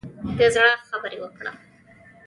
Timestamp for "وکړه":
1.21-1.51